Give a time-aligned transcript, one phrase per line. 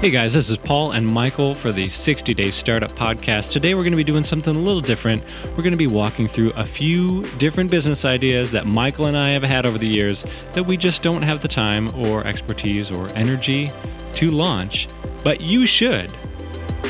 [0.00, 3.52] Hey guys, this is Paul and Michael for the 60 Day Startup Podcast.
[3.52, 5.22] Today we're going to be doing something a little different.
[5.50, 9.32] We're going to be walking through a few different business ideas that Michael and I
[9.32, 10.24] have had over the years
[10.54, 13.70] that we just don't have the time or expertise or energy
[14.14, 14.88] to launch,
[15.22, 16.10] but you should.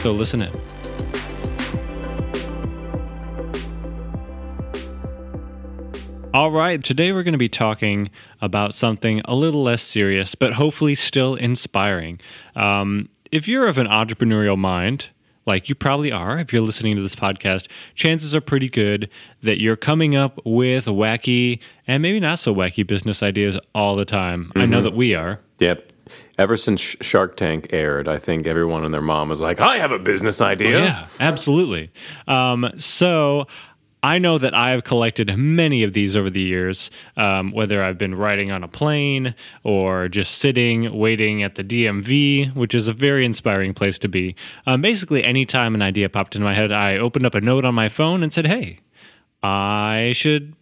[0.04, 0.69] So listen in.
[6.32, 8.08] All right, today we're going to be talking
[8.40, 12.20] about something a little less serious, but hopefully still inspiring.
[12.54, 15.10] Um, if you're of an entrepreneurial mind,
[15.44, 17.66] like you probably are, if you're listening to this podcast,
[17.96, 19.10] chances are pretty good
[19.42, 24.04] that you're coming up with wacky and maybe not so wacky business ideas all the
[24.04, 24.52] time.
[24.54, 25.40] I know that we are.
[25.58, 25.92] Yep.
[26.38, 29.92] Ever since Shark Tank aired, I think everyone and their mom was like, I have
[29.92, 30.78] a business idea.
[30.78, 31.90] Yeah, absolutely.
[32.26, 33.46] Um, so
[34.02, 38.14] I know that I've collected many of these over the years, um, whether I've been
[38.14, 43.24] riding on a plane or just sitting waiting at the DMV, which is a very
[43.24, 44.34] inspiring place to be.
[44.66, 47.74] Um, basically, anytime an idea popped into my head, I opened up a note on
[47.74, 48.78] my phone and said, Hey,
[49.42, 50.54] I should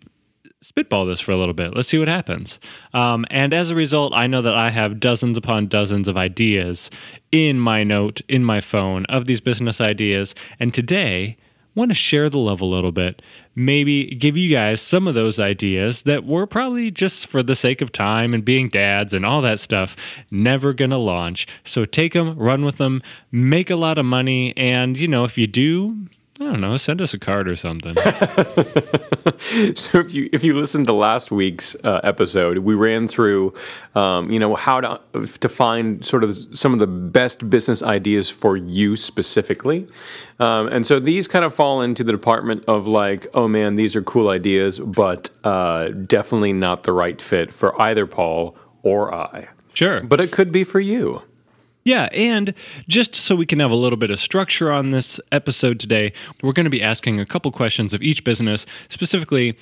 [0.61, 1.75] spitball this for a little bit.
[1.75, 2.59] Let's see what happens.
[2.93, 6.91] Um, and as a result, I know that I have dozens upon dozens of ideas
[7.31, 10.35] in my note, in my phone, of these business ideas.
[10.59, 11.37] And today,
[11.79, 13.23] want to share the love a little bit.
[13.55, 17.81] Maybe give you guys some of those ideas that were probably just for the sake
[17.81, 19.97] of time and being dads and all that stuff,
[20.31, 21.47] never going to launch.
[21.65, 24.55] So take them, run with them, make a lot of money.
[24.57, 26.09] And, you know, if you do,
[26.41, 27.97] I don't know, send us a card or something.
[29.75, 33.55] so if you if you listened to last week's uh, episode, we ran through,
[33.97, 38.31] um, you know, how to to find sort of some of the best business ideas
[38.31, 39.89] for you specifically,
[40.39, 43.97] um, and so these kind of fall into the department of like, oh man, these
[43.97, 49.49] are cool ideas, but uh, definitely not the right fit for either Paul or I.
[49.75, 50.01] Sure.
[50.03, 51.23] But it could be for you.
[51.85, 52.53] Yeah, and
[52.87, 56.13] just so we can have a little bit of structure on this episode today,
[56.43, 59.57] we're going to be asking a couple questions of each business, specifically,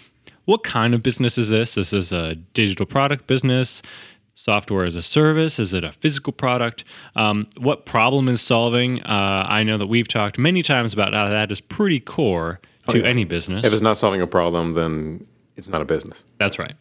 [0.45, 1.75] what kind of business is this?
[1.75, 3.83] This is a digital product business,
[4.35, 5.59] software as a service?
[5.59, 6.85] Is it a physical product?
[7.17, 9.03] Um, what problem is solving?
[9.03, 13.05] Uh, I know that we've talked many times about how that is pretty core to
[13.05, 13.67] any business.
[13.67, 16.25] If it's not solving a problem, then it's not a business.
[16.39, 16.75] That's right.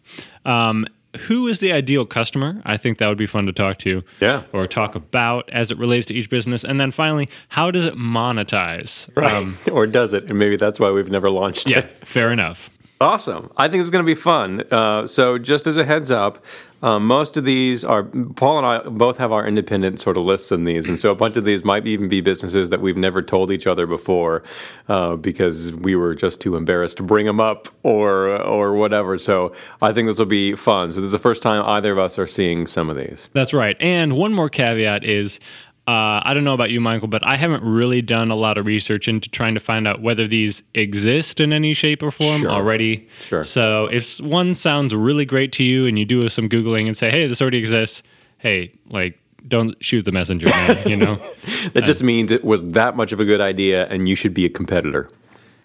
[0.45, 0.85] Um,
[1.17, 2.61] who is the ideal customer?
[2.65, 4.03] I think that would be fun to talk to.
[4.19, 4.43] Yeah.
[4.53, 6.63] Or talk about as it relates to each business.
[6.63, 9.09] And then finally, how does it monetize?
[9.15, 9.33] Right.
[9.33, 10.25] Um, or does it?
[10.25, 11.91] And maybe that's why we've never launched Yeah, it.
[12.05, 12.69] fair enough.
[13.01, 13.51] Awesome.
[13.57, 14.63] I think it's going to be fun.
[14.71, 16.43] Uh, so, just as a heads up,
[16.81, 20.49] um, most of these are, Paul and I both have our independent sort of lists
[20.51, 20.87] in these.
[20.87, 23.67] And so, a bunch of these might even be businesses that we've never told each
[23.67, 24.43] other before
[24.87, 29.17] uh, because we were just too embarrassed to bring them up or, or whatever.
[29.17, 29.51] So,
[29.81, 30.93] I think this will be fun.
[30.93, 33.27] So, this is the first time either of us are seeing some of these.
[33.33, 33.75] That's right.
[33.81, 35.41] And one more caveat is
[35.87, 38.65] uh, I don't know about you, Michael, but I haven't really done a lot of
[38.65, 42.49] research into trying to find out whether these exist in any shape or form Sure.
[42.49, 43.07] already.
[43.21, 43.43] Sure.
[43.43, 47.11] So if one sounds really great to you and you do some Googling and say,
[47.11, 48.01] hey, this already exists,
[48.39, 51.19] hey, like, don't shoot the messenger, man, you know?
[51.73, 54.45] That just means it was that much of a good idea and you should be
[54.45, 55.07] a competitor.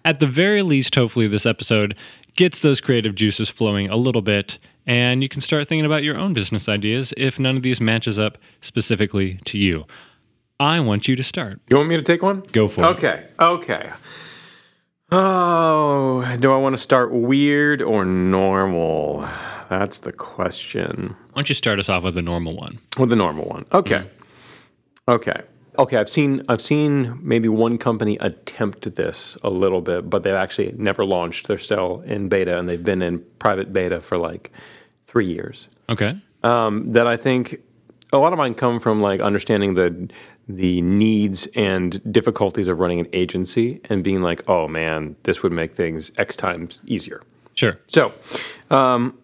[0.05, 1.95] At the very least, hopefully, this episode
[2.35, 4.57] gets those creative juices flowing a little bit,
[4.87, 8.17] and you can start thinking about your own business ideas if none of these matches
[8.19, 9.85] up specifically to you.
[10.61, 11.59] I want you to start.
[11.69, 12.41] You want me to take one?
[12.51, 12.87] Go for it.
[12.89, 13.25] Okay.
[13.39, 13.89] Okay.
[15.11, 19.27] Oh, do I want to start weird or normal?
[19.69, 21.15] That's the question.
[21.33, 22.77] Why don't you start us off with a normal one?
[22.99, 23.65] With the normal one.
[23.73, 24.07] Okay.
[25.07, 25.41] Okay.
[25.79, 30.33] Okay, I've seen I've seen maybe one company attempt this a little bit, but they've
[30.33, 31.47] actually never launched.
[31.47, 34.51] They're still in beta and they've been in private beta for like
[35.07, 35.67] 3 years.
[35.89, 36.17] Okay.
[36.43, 37.61] um, that I think
[38.13, 40.09] a lot of mine come from like understanding the
[40.47, 45.51] the needs and difficulties of running an agency and being like, oh man, this would
[45.51, 47.21] make things X times easier.
[47.53, 47.77] Sure.
[47.87, 48.13] So,
[48.69, 49.17] um,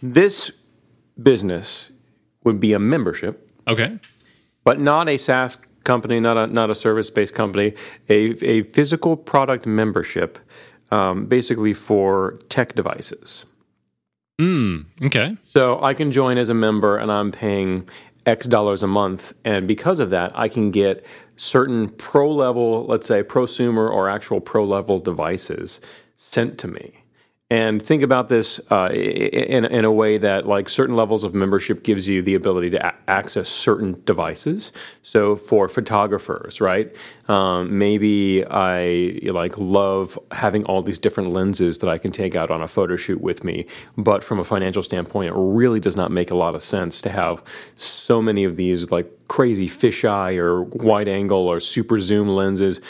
[0.00, 0.50] this
[1.22, 1.90] business
[2.44, 3.98] would be a membership, Okay.
[4.64, 7.74] but not a SaaS company, not a not a service based company,
[8.08, 10.38] a a physical product membership,
[10.90, 13.44] um, basically for tech devices.
[14.40, 15.36] Mm, okay.
[15.44, 17.88] So I can join as a member and I'm paying
[18.26, 19.32] X dollars a month.
[19.44, 21.04] And because of that, I can get
[21.36, 25.80] certain pro level, let's say prosumer or actual pro level devices
[26.16, 27.01] sent to me.
[27.52, 31.82] And think about this uh, in, in a way that, like, certain levels of membership
[31.82, 34.72] gives you the ability to a- access certain devices.
[35.02, 36.96] So, for photographers, right?
[37.28, 42.50] Um, maybe I like love having all these different lenses that I can take out
[42.50, 43.66] on a photo shoot with me.
[43.98, 47.10] But from a financial standpoint, it really does not make a lot of sense to
[47.10, 47.44] have
[47.74, 52.80] so many of these like crazy fisheye or wide angle or super zoom lenses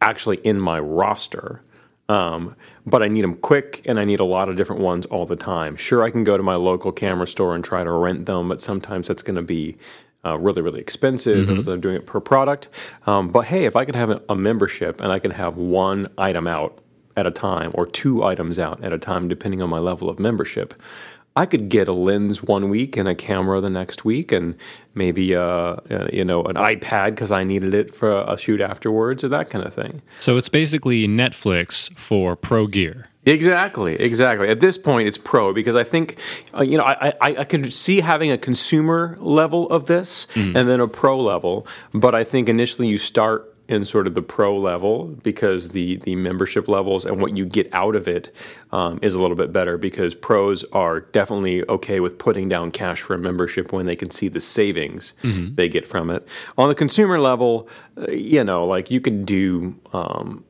[0.00, 1.60] actually in my roster.
[2.08, 2.54] Um,
[2.84, 5.36] but I need them quick and I need a lot of different ones all the
[5.36, 5.76] time.
[5.76, 8.60] Sure, I can go to my local camera store and try to rent them, but
[8.60, 9.76] sometimes that's going to be
[10.24, 12.68] uh, really, really expensive because I'm doing it per product.
[13.06, 16.08] Um, but hey, if I could have a, a membership and I can have one
[16.18, 16.80] item out
[17.16, 20.18] at a time or two items out at a time, depending on my level of
[20.18, 20.74] membership,
[21.36, 24.56] I could get a lens one week and a camera the next week, and
[24.94, 29.22] maybe uh, uh, you know an iPad because I needed it for a shoot afterwards,
[29.22, 30.02] or that kind of thing.
[30.18, 33.08] So it's basically Netflix for pro gear.
[33.26, 34.48] Exactly, exactly.
[34.48, 36.16] At this point, it's pro because I think,
[36.56, 40.54] uh, you know, I, I, I could see having a consumer level of this and
[40.54, 44.56] then a pro level, but I think initially you start in sort of the pro
[44.56, 48.34] level because the the membership levels and what you get out of it
[48.72, 53.00] um, is a little bit better because pros are definitely okay with putting down cash
[53.00, 55.12] for a membership when they can see the savings
[55.54, 56.26] they get from it.
[56.56, 59.76] On the consumer level, uh, you know, like you can do.
[59.92, 60.44] Um,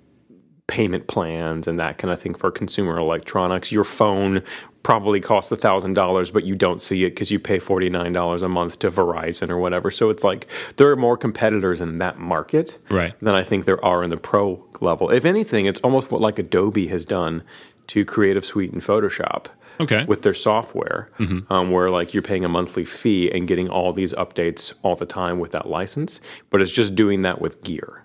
[0.69, 3.71] payment plans and that kind of thing for consumer electronics.
[3.71, 4.43] Your phone
[4.87, 8.13] probably costs a thousand dollars, but you don't see it because you pay forty nine
[8.13, 9.91] dollars a month to Verizon or whatever.
[9.91, 10.47] So it's like
[10.77, 13.13] there are more competitors in that market Right.
[13.21, 15.11] than I think there are in the pro level.
[15.11, 17.43] If anything, it's almost what like Adobe has done
[17.89, 19.47] to Creative Suite and Photoshop.
[19.81, 20.05] Okay.
[20.07, 21.11] With their software,
[21.51, 25.05] um, where like you're paying a monthly fee and getting all these updates all the
[25.05, 28.05] time with that license, but it's just doing that with gear.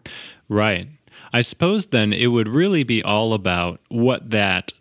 [0.50, 0.88] Right.
[1.32, 4.74] I suppose then it would really be all about what that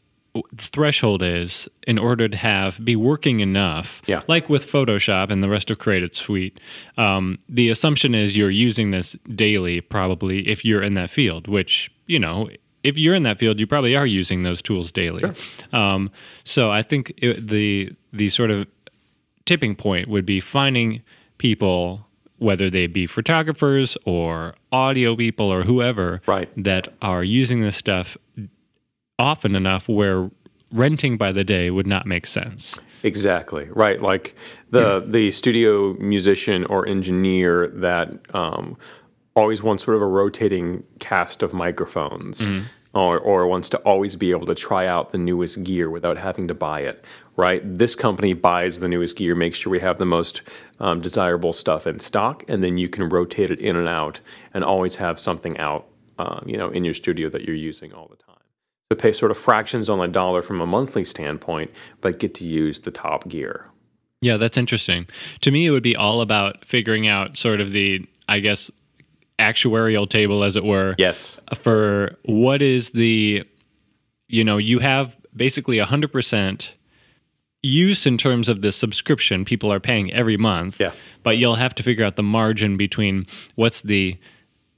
[0.56, 4.00] threshold is in order to have be working enough.
[4.06, 4.22] Yeah.
[4.28, 6.58] Like with Photoshop and the rest of Creative Suite,
[6.96, 11.48] um, the assumption is you're using this daily, probably if you're in that field.
[11.48, 12.48] Which you know,
[12.82, 15.24] if you're in that field, you probably are using those tools daily.
[15.72, 16.10] Um,
[16.44, 18.66] so I think it, the the sort of
[19.46, 21.02] tipping point would be finding
[21.38, 22.06] people
[22.38, 26.48] whether they be photographers or audio people or whoever Right.
[26.56, 28.16] that are using this stuff
[29.20, 30.30] often enough where
[30.72, 34.00] renting by the day would not make sense Exactly right.
[34.00, 34.34] Like
[34.70, 38.76] the the studio musician or engineer that um,
[39.34, 42.42] always wants sort of a rotating cast of microphones,
[42.92, 46.46] or or wants to always be able to try out the newest gear without having
[46.48, 47.04] to buy it.
[47.36, 47.62] Right.
[47.64, 50.42] This company buys the newest gear, makes sure we have the most
[50.78, 54.20] um, desirable stuff in stock, and then you can rotate it in and out,
[54.52, 55.86] and always have something out,
[56.18, 58.39] um, you know, in your studio that you're using all the time
[58.90, 61.70] to pay sort of fractions on a dollar from a monthly standpoint,
[62.00, 63.66] but get to use the top gear.
[64.20, 65.06] yeah that's interesting
[65.40, 68.70] to me it would be all about figuring out sort of the i guess
[69.38, 71.40] actuarial table as it were Yes.
[71.54, 73.44] for what is the
[74.28, 76.72] you know you have basically 100%
[77.62, 80.90] use in terms of the subscription people are paying every month Yeah.
[81.22, 84.18] but you'll have to figure out the margin between what's the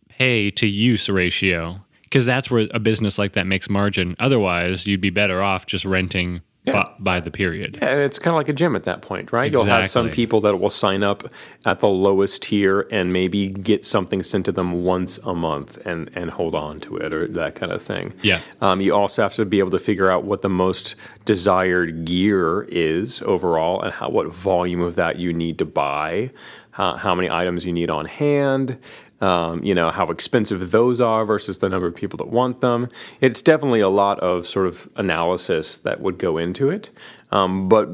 [0.09, 1.81] pay to use ratio
[2.13, 5.85] because that's where a business like that makes margin otherwise you'd be better off just
[5.87, 6.85] renting Yeah.
[7.01, 9.47] by the period And it's kind of like a gym at that point, right?
[9.47, 9.69] Exactly.
[9.69, 11.25] You'll have some people that will sign up
[11.67, 16.09] at the lowest tier and maybe get something sent to them once a month and,
[16.15, 18.15] and hold on to it or that kind of thing.
[18.23, 18.39] Yeah.
[18.61, 20.95] Um, you also have to be able to figure out what the most
[21.25, 26.31] desired gear is overall and how what volume of that you need to buy,
[26.73, 28.79] how, how many items you need on hand.
[29.21, 32.89] Um, you know how expensive those are versus the number of people that want them.
[33.21, 36.91] It's definitely a lot of sort of analysis that would go into it.
[37.31, 37.89] Um, but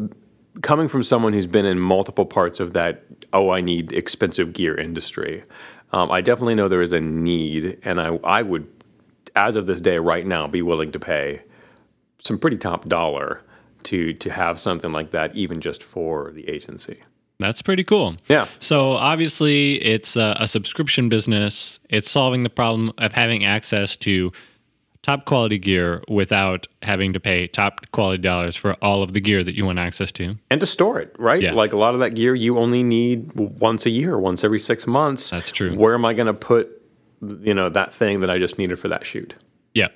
[0.63, 4.75] coming from someone who's been in multiple parts of that, oh, I need expensive gear
[4.75, 5.43] industry,
[5.93, 8.67] um, I definitely know there is a need, and I, I would,
[9.37, 11.43] as of this day, right now, be willing to pay
[12.19, 13.43] some pretty top dollar
[13.85, 16.99] to to have something like that, even just for the agency.
[17.39, 18.17] That's pretty cool.
[18.29, 18.49] Yeah.
[18.59, 21.79] So obviously, it's a, a subscription business.
[21.89, 24.33] It's solving the problem of having access to
[25.03, 29.45] top quality gear without having to pay top quality dollars for all of the gear
[29.45, 30.37] that you want access to.
[30.51, 31.41] and to store it, right?
[31.41, 31.53] Yeah.
[31.53, 34.87] Like a lot of that gear you only need once a year, once every six
[34.87, 35.31] months.
[35.31, 35.77] That's true.
[35.77, 36.69] Where am I going to put,
[37.41, 39.37] you know, that thing that I just needed for that shoot?
[39.75, 39.89] Yeah.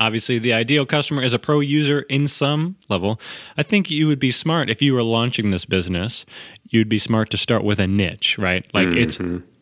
[0.00, 3.20] Obviously, the ideal customer is a pro user in some level.
[3.56, 6.26] I think you would be smart if you were launching this business.
[6.70, 8.66] You'd be smart to start with a niche, right?
[8.74, 9.18] Like it's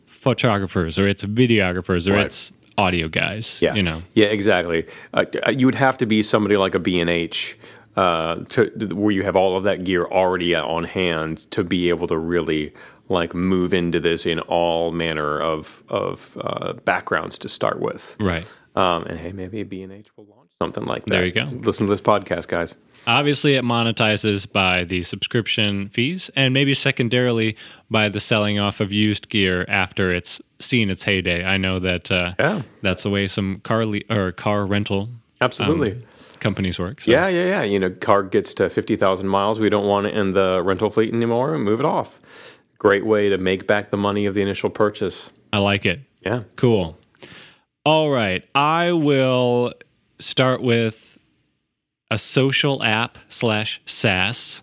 [0.07, 2.25] photographers or it's videographers or Right.
[2.25, 3.59] it's audio guys.
[3.61, 4.01] Yeah, you know.
[4.13, 4.85] Yeah, exactly.
[5.13, 5.25] Uh,
[5.55, 7.55] you would have to be somebody like a B and H,
[7.95, 12.07] uh, to where you have all of that gear already on hand to be able
[12.07, 12.73] to really
[13.09, 18.15] like move into this in all manner of of uh, backgrounds to start with.
[18.19, 18.51] Right.
[18.75, 21.11] Um, and hey, maybe a B and H will launch something like that.
[21.11, 21.45] There you go.
[21.51, 22.75] Listen to this podcast, guys.
[23.05, 27.57] Obviously, it monetizes by the subscription fees and maybe secondarily
[27.91, 31.43] by the selling off of used gear after it's seen its heyday.
[31.43, 32.61] I know that uh, Yeah.
[32.81, 35.09] that's the way some car le- or car rental
[35.41, 35.93] Absolutely.
[35.93, 35.99] um,
[36.39, 37.01] companies work.
[37.01, 37.11] So.
[37.11, 37.63] Yeah, yeah, yeah.
[37.63, 39.59] You know, car gets to 50,000 miles.
[39.59, 41.53] We don't want it in the rental fleet anymore.
[41.53, 42.19] And move it off.
[42.79, 45.29] Great way to make back the money of the initial purchase.
[45.51, 45.99] I like it.
[46.25, 46.43] Yeah.
[46.55, 46.97] Cool.
[47.85, 48.47] All right.
[48.55, 49.73] I will
[50.19, 51.17] start with
[52.09, 54.61] a social app slash SaaS.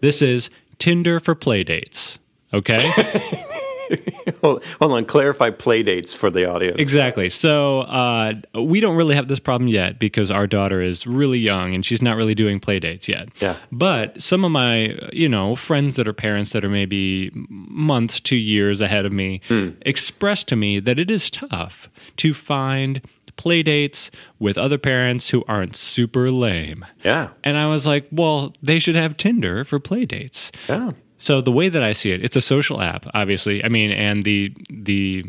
[0.00, 2.18] This is Tinder for playdates.
[2.52, 2.76] Okay.
[4.40, 5.04] Hold, on.
[5.04, 6.76] Clarify play dates for the audience.
[6.78, 7.28] exactly.
[7.28, 11.74] So uh, we don't really have this problem yet because our daughter is really young
[11.74, 13.28] and she's not really doing play dates yet.
[13.40, 13.56] Yeah.
[13.70, 18.36] But some of my, you know, friends that are parents that are maybe months to
[18.36, 19.40] years ahead of me
[19.82, 23.00] expressed to me that it is tough to find
[23.36, 26.84] play dates with other parents who aren't super lame.
[27.02, 27.30] Yeah.
[27.42, 30.52] And I was like, well, they should have Tinder for play dates.
[30.68, 30.92] Yeah.
[31.22, 33.64] So the way that I see it, it's a social app, obviously.
[33.64, 35.24] I mean, and the the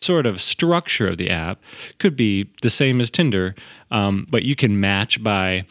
[0.00, 1.62] sort of structure of the app
[1.98, 3.54] could be the same as Tinder,
[3.92, 5.66] um, but you can match by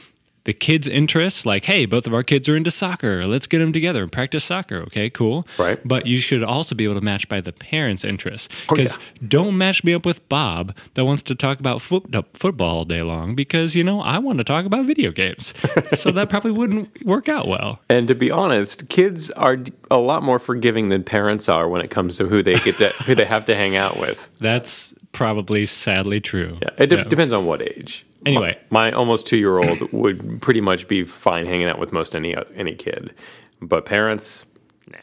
[0.51, 1.45] the kids' interests.
[1.45, 3.25] Like, hey, both of our kids are into soccer.
[3.25, 4.79] Let's get them together and practice soccer.
[4.81, 5.47] Okay, cool.
[5.57, 5.79] Right.
[5.87, 8.49] But you should also be able to match by the parents' interests.
[8.67, 9.27] Oh, Because yeah.
[9.29, 12.85] don't match me up with Bob that wants to talk about foot, uh, football all
[12.85, 13.33] day long.
[13.33, 15.53] Because you know I want to talk about video games.
[15.93, 17.79] so that probably wouldn't work out well.
[17.87, 19.57] And to be honest, kids are
[19.89, 22.89] a lot more forgiving than parents are when it comes to who they get to
[23.05, 24.29] who they have to hang out with.
[24.39, 26.57] That's probably sadly true.
[26.61, 26.69] Yeah.
[26.77, 28.05] It de- depends on what age.
[28.25, 28.57] Anyway.
[28.69, 32.15] my, my almost two year old would pretty much be fine hanging out with most
[32.15, 33.13] any any kid,
[33.61, 34.45] but parents,
[34.91, 34.99] nah.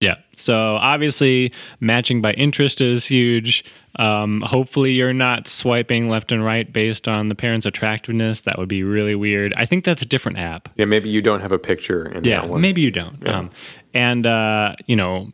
[0.00, 0.14] Yeah.
[0.36, 3.64] So obviously, matching by interest is huge.
[3.98, 8.42] Um, hopefully, you're not swiping left and right based on the parent's attractiveness.
[8.42, 9.52] That would be really weird.
[9.56, 10.68] I think that's a different app.
[10.76, 12.60] yeah, maybe you don't have a picture in Yeah, that one.
[12.60, 13.26] maybe you don't.
[13.26, 13.50] Um,
[13.94, 15.32] and uh, you know,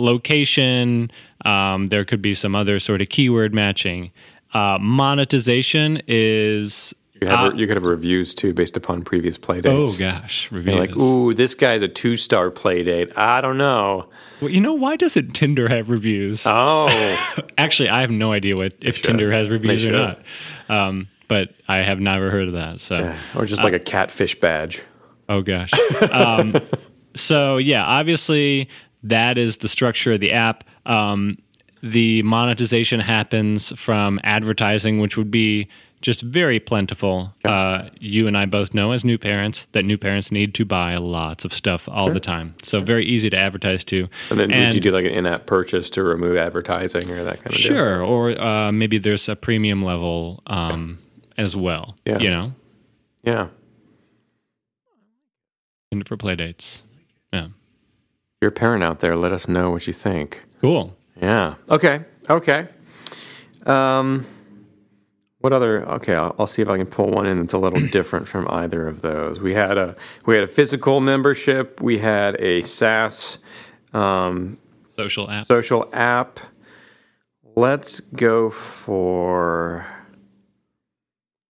[0.00, 1.10] location.
[1.44, 4.10] Um, there could be some other sort of keyword matching.
[4.52, 6.94] Uh, monetization is.
[7.14, 10.50] You could, have, you could have reviews too based upon previous play Uh, Oh gosh,
[10.50, 10.76] You're reviews.
[10.78, 13.12] like, ooh, this guy's a two star play date.
[13.14, 14.08] I don't know.
[14.40, 16.44] Well, you know, why doesn't Tinder have reviews?
[16.46, 16.88] Oh,
[17.58, 19.02] Actually, I have no idea what if.
[19.02, 20.22] Tinder has reviews or not.
[20.70, 22.80] Um, but I have never heard of that.
[22.80, 24.80] So, or just like a catfish badge.
[25.28, 25.72] oh gosh.
[26.10, 26.56] Um,
[27.14, 28.68] so yeah, obviously
[29.02, 30.64] that is the structure of the app.
[30.86, 31.38] Um,
[31.82, 35.68] the monetization happens from advertising, which would be
[36.02, 37.32] just very plentiful.
[37.44, 40.96] Uh, you and I both know as new parents that new parents need to buy
[40.96, 42.54] lots of stuff all the time.
[42.62, 44.08] So very easy to advertise to.
[44.30, 47.36] And then would you do like an in app purchase to remove advertising or that
[47.36, 47.60] kind of deal?
[47.60, 50.98] Sure, or uh, maybe there's a premium level um,
[51.36, 51.96] as well.
[52.06, 52.18] Yeah.
[52.18, 52.54] You know,
[53.22, 53.48] Yeah.
[55.92, 56.82] and for play dates.
[58.40, 59.16] You're a parent out there.
[59.16, 60.42] Let us know what you think.
[60.60, 60.96] cool.
[61.20, 61.56] Yeah.
[61.68, 62.00] Okay.
[62.30, 62.68] Okay.
[63.66, 64.26] Um,
[65.40, 65.84] what other?
[65.96, 68.48] Okay, I'll, I'll see if I can pull one in that's a little different from
[68.48, 69.40] either of those.
[69.40, 71.80] We had a we had a physical membership.
[71.82, 73.36] We had a SaaS
[73.92, 74.56] um,
[74.88, 75.46] Social app.
[75.46, 76.40] social app.
[77.56, 79.86] Let's go for.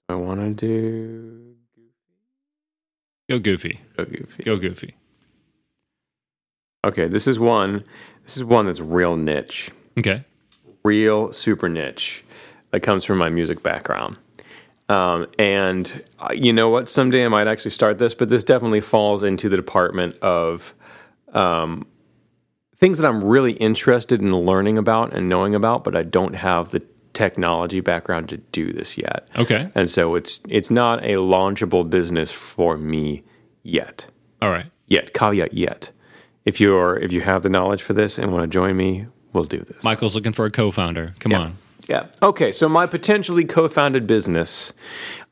[0.08, 1.54] I want to do
[3.28, 3.80] Go goofy.
[3.96, 4.42] go goofy.
[4.42, 4.94] Go goofy.
[6.84, 7.84] Okay, this is one.
[8.24, 9.70] This is one that's real niche.
[9.98, 10.24] Okay.
[10.82, 12.24] real super niche
[12.70, 14.16] that comes from my music background.
[14.88, 16.88] Um, and uh, you know what?
[16.88, 20.74] Someday I might actually start this, but this definitely falls into the department of
[21.32, 21.86] um,
[22.76, 26.70] things that I'm really interested in learning about and knowing about, but I don't have
[26.70, 26.82] the
[27.12, 29.28] technology background to do this yet.
[29.36, 29.70] Okay.
[29.74, 33.22] And so it's it's not a launchable business for me
[33.62, 34.06] yet.
[34.40, 34.66] All right.
[34.86, 35.90] Yet, caveat yet.
[36.50, 39.44] If you're if you have the knowledge for this and want to join me, we'll
[39.44, 39.84] do this.
[39.84, 41.14] Michael's looking for a co-founder.
[41.20, 41.56] Come on.
[41.86, 42.06] Yeah.
[42.20, 42.50] Okay.
[42.50, 44.72] So my potentially co-founded business.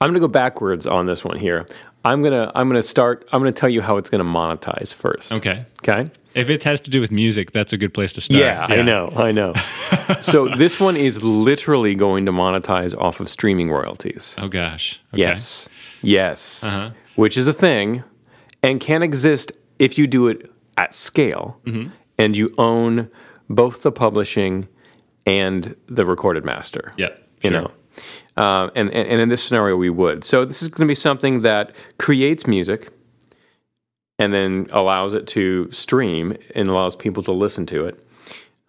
[0.00, 1.66] I'm going to go backwards on this one here.
[2.04, 3.28] I'm gonna I'm gonna start.
[3.32, 5.32] I'm gonna tell you how it's going to monetize first.
[5.32, 5.66] Okay.
[5.82, 6.08] Okay.
[6.34, 8.40] If it has to do with music, that's a good place to start.
[8.40, 9.12] Yeah, I know.
[9.16, 9.54] I know.
[10.20, 14.36] so this one is literally going to monetize off of streaming royalties.
[14.38, 15.00] Oh gosh.
[15.12, 15.22] Okay.
[15.22, 15.68] Yes.
[16.00, 16.62] Yes.
[16.62, 16.90] Uh-huh.
[17.16, 18.04] Which is a thing
[18.62, 21.90] and can exist if you do it at scale Mm-hmm.
[22.16, 23.10] and you own
[23.50, 24.66] both the publishing
[25.26, 26.92] and the recorded master.
[26.96, 27.08] Yeah,
[27.42, 27.60] you sure.
[27.60, 27.70] know.
[28.36, 30.22] Uh, and, and and in this scenario, we would.
[30.24, 32.88] So this is going to be something that creates music,
[34.18, 38.04] and then allows it to stream and allows people to listen to it.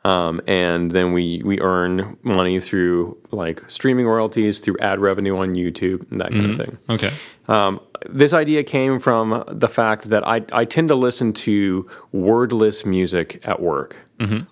[0.05, 5.53] Um, and then we we earn money through like streaming royalties, through ad revenue on
[5.53, 6.77] YouTube, and that kind of thing.
[6.89, 7.11] Okay.
[7.47, 12.85] Um, this idea came from the fact that I, I tend to listen to wordless
[12.85, 13.97] music at work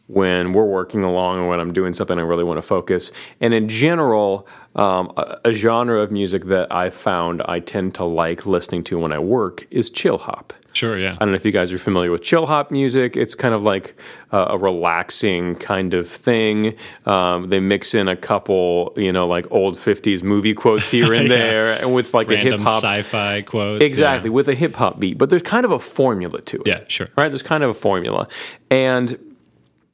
[0.07, 3.11] when we're working along and when I'm doing something I really want to focus.
[3.41, 8.05] And in general, um, a, a genre of music that I found I tend to
[8.05, 10.53] like listening to when I work is chill hop.
[10.77, 10.97] Sure.
[10.97, 11.13] Yeah.
[11.13, 13.17] I don't know if you guys are familiar with chill hop music.
[13.17, 13.95] It's kind of like
[14.31, 16.75] uh, a relaxing kind of thing.
[17.05, 21.27] Um, they mix in a couple, you know, like old '50s movie quotes here and
[21.29, 21.35] Yeah.
[21.37, 23.83] there, and with like a hip hop, sci-fi quotes.
[23.83, 25.17] exactly, with a hip hop beat.
[25.17, 26.79] But there's kind of a formula to it, Yeah.
[26.79, 26.83] yeah.
[26.87, 27.07] Sure.
[27.17, 27.29] right?
[27.29, 28.27] There's kind of a formula,
[28.69, 29.17] and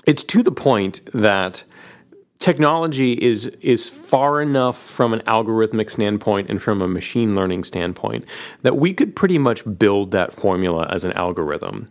[0.06, 1.64] it's to the point that
[2.44, 8.26] technology is is far enough from an algorithmic standpoint and from a machine learning standpoint
[8.64, 11.90] that we could pretty much build that formula as an algorithm.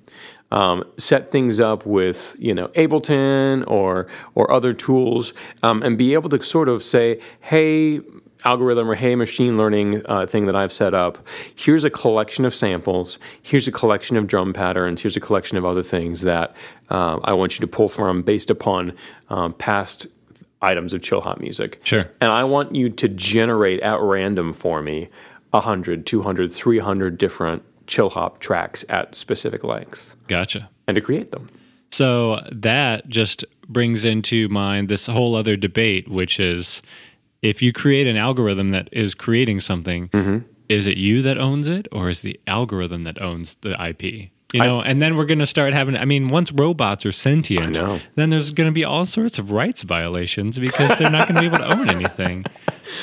[0.51, 5.33] Um, set things up with you know Ableton or or other tools,
[5.63, 8.03] um, and be able to sort of say, "Hey,
[8.45, 11.27] algorithm or hey machine learning uh, thing that I've set up.
[11.55, 13.19] Here's a collection of samples.
[13.41, 15.01] Here's a collection of drum patterns.
[15.01, 16.55] Here's a collection of other things that
[16.91, 18.93] uh, I want you to pull from based upon
[19.31, 20.07] um, past
[20.63, 21.81] items of chill hop music.
[21.85, 22.09] Sure.
[22.21, 25.09] And I want you to generate at random for me
[25.51, 30.71] 100, 200, 300 different chill hop tracks at specific lengths Gotcha.
[30.87, 31.49] and to create them.
[31.91, 36.81] So that just brings into mind this whole other debate, which is
[37.43, 40.39] if you create an algorithm that is creating something, Mm-hmm.
[40.71, 44.31] is it you that owns it or is the algorithm that owns the IP?
[44.53, 45.97] You know, and then we're going to start having.
[45.97, 47.79] I mean, once robots are sentient,
[48.17, 51.41] then there's going to be all sorts of rights violations because they're not going to
[51.41, 52.45] be able to own anything.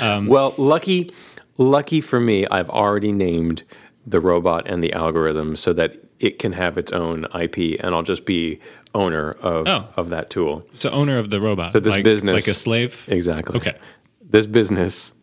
[0.01, 1.11] Um, well, lucky,
[1.57, 3.63] lucky for me, I've already named
[4.05, 8.03] the robot and the algorithm so that it can have its own IP, and I'll
[8.03, 8.59] just be
[8.93, 9.87] owner of Oh.
[9.95, 10.65] of that tool.
[10.75, 13.05] So, owner of the robot, So this like, business- like a slave.
[13.07, 13.55] Exactly.
[13.57, 13.75] Okay,
[14.21, 15.13] This business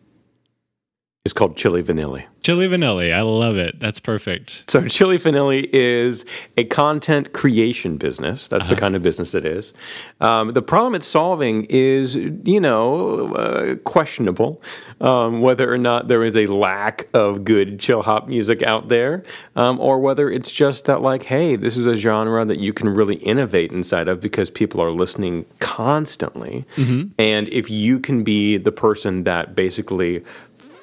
[1.27, 2.23] is called Chili Vanilli.
[2.41, 3.13] Chili Vanilli.
[3.13, 3.79] I love it.
[3.79, 4.63] That's perfect.
[4.71, 6.25] So Chili Vanilli is
[6.57, 8.47] a content creation business.
[8.47, 8.79] That's the Uh-huh.
[8.79, 9.73] kind of business it is.
[10.21, 14.61] Um, the problem it's solving is, you know, uh, questionable
[15.01, 19.23] um, whether or not there is a lack of good chill hop music out there,
[19.55, 22.87] um, or whether it's just that, like, hey, this is a genre that you can
[22.89, 26.65] really innovate inside of because people are listening constantly.
[26.77, 27.09] Mm-hmm.
[27.19, 30.23] And if you can be the person that basically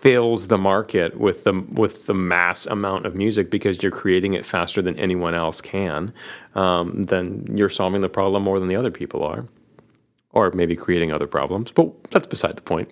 [0.04, 4.44] fills the market with the with the mass amount of music because you're creating it
[4.44, 6.12] faster than anyone else can,
[6.54, 9.46] um, then you're solving the problem more than the other people are,
[10.32, 11.72] or maybe creating other problems.
[11.72, 12.90] But that's beside the point.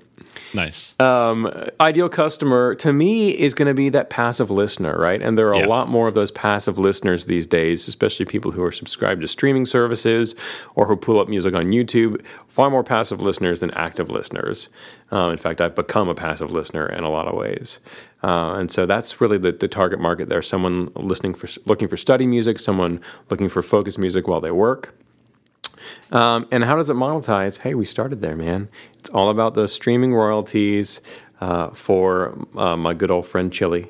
[0.54, 0.94] Nice.
[1.00, 5.20] Um, ideal customer to me is going to be that passive listener, right?
[5.22, 5.66] And there are Yeah.
[5.66, 9.28] a lot more of those passive listeners these days, especially people who are subscribed to
[9.28, 10.34] streaming services
[10.74, 12.20] or who pull up music on YouTube.
[12.48, 14.68] Far more passive listeners than active listeners.
[15.10, 17.78] Uh, in fact, I've become a passive listener in a lot of ways.
[18.22, 20.42] Uh, and so that's really the, the target market there.
[20.42, 24.94] Someone listening for looking for study music, someone looking for focus music while they work.
[26.10, 27.58] Um, and how does it monetize?
[27.58, 28.68] Hey, we started there, man.
[28.98, 31.00] It's all about those streaming royalties
[31.40, 33.88] uh, for uh, my good old friend Chili,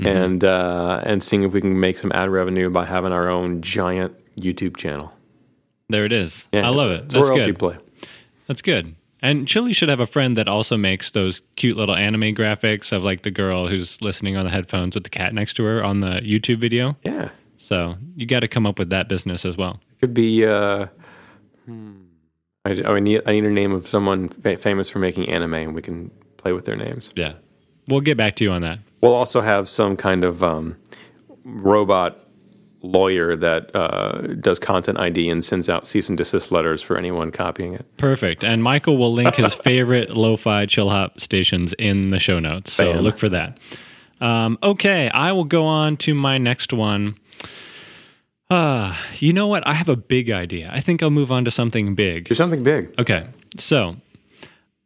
[0.00, 3.62] and uh, and seeing if we can make some ad revenue by having our own
[3.62, 5.12] giant YouTube channel.
[5.88, 6.48] there it is.
[6.52, 7.08] Yeah, I love it.
[7.08, 7.58] That's royalty good.
[7.58, 7.76] play.
[8.46, 8.94] That's good.
[9.22, 13.02] And Chili should have a friend that also makes those cute little anime graphics of
[13.02, 16.00] like the girl who's listening on the headphones with the cat next to her on
[16.00, 16.98] the YouTube video.
[17.04, 19.80] Yeah, So you got to come up with that business as well.
[20.02, 20.44] could be.
[20.44, 20.88] Uh,
[21.64, 21.92] hmm.
[22.64, 25.74] I, I need I need a name of someone fa- famous for making anime, and
[25.74, 27.10] we can play with their names.
[27.14, 27.34] Yeah.
[27.88, 28.78] We'll get back to you on that.
[29.02, 30.76] We'll also have some kind of um,
[31.44, 32.18] robot
[32.84, 37.30] lawyer that uh, does content ID and sends out cease and desist letters for anyone
[37.30, 37.84] copying it.
[37.96, 38.44] Perfect.
[38.44, 42.72] And Michael will link his favorite lo-fi chill hop stations in the show notes.
[42.72, 43.02] So Bam.
[43.02, 43.58] look for that.
[44.20, 47.16] Um, okay, I will go on to my next one.
[48.50, 49.66] Uh, you know what?
[49.66, 50.70] I have a big idea.
[50.72, 52.28] I think I'll move on to something big.
[52.28, 52.92] Do something big.
[52.98, 53.26] Okay.
[53.58, 53.96] So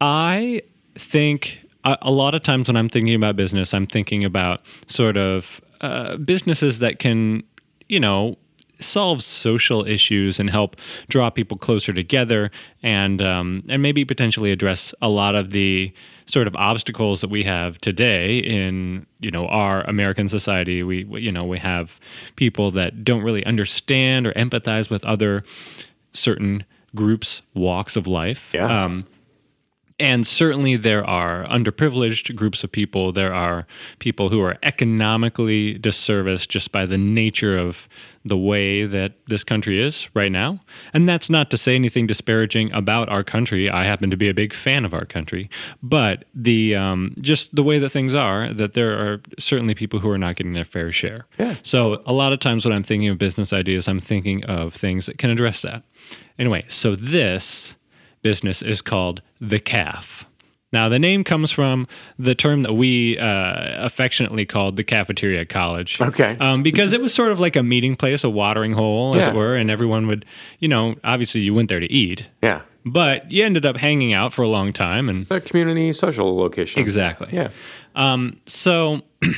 [0.01, 0.63] I
[0.95, 5.17] think a, a lot of times when I'm thinking about business, I'm thinking about sort
[5.17, 7.43] of uh, businesses that can,
[7.89, 8.37] you know,
[8.81, 10.77] solve social issues and help
[11.09, 12.51] draw people closer together
[12.83, 15.93] and um, and maybe potentially address a lot of the
[16.29, 21.33] sort of obstacles that we have today in you know our American society we you
[21.33, 21.99] know we have
[22.37, 25.43] people that don't really understand or empathize with other
[26.13, 26.65] certain
[26.95, 28.51] groups, walks of life.
[28.55, 28.85] Yeah.
[28.85, 29.07] Um,
[30.01, 33.13] and certainly there are underprivileged groups of people.
[33.13, 33.67] There are
[33.99, 37.89] people who are economically disserviced just by the nature of
[38.25, 40.61] the way that this country is right now.
[40.93, 43.69] And that's not to say anything disparaging about our country.
[43.71, 45.51] I happen to be a big fan of our country,
[45.83, 50.11] but the um, just the way that things are, that there are certainly people who
[50.11, 51.27] are not getting their fair share.
[51.39, 51.57] Yeah.
[51.63, 55.07] So a lot of times when I'm thinking of business ideas, I'm thinking of things
[55.07, 55.83] that can address that.
[56.39, 57.77] Anyway, so this
[58.23, 60.25] business is called the Caf.
[60.71, 61.87] Now, the name comes from
[62.19, 65.99] the term that we uh, affectionately called the cafeteria at college.
[65.99, 66.37] Okay.
[66.41, 69.31] Um, because it was sort of like a meeting place, a watering hole, as Yeah.
[69.31, 70.27] it were, and everyone would,
[70.59, 72.61] you know, obviously you went there to eat, Yeah.
[72.85, 75.09] but you ended up hanging out for a long time.
[75.09, 76.83] And It's a community social location.
[76.83, 77.29] exactly.
[77.33, 77.49] Yeah.
[78.47, 79.01] So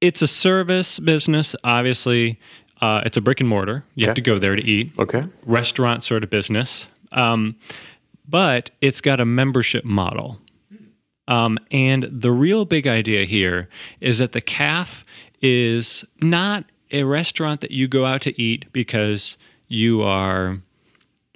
[0.00, 2.38] it's a service business, obviously.
[2.80, 3.84] Uh, it's a brick and mortar.
[3.96, 4.06] You Yeah.
[4.08, 4.92] have to go there to eat.
[4.98, 5.24] Okay.
[5.44, 6.88] restaurant sort of business.
[7.14, 7.56] Um,
[8.28, 10.38] but it's got a membership model.
[11.26, 13.68] Um, and the real big idea here
[14.00, 15.04] is that the Caf
[15.40, 20.58] is not a restaurant that you go out to eat because you are